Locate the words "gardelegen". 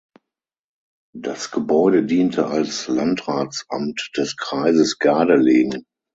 4.97-5.85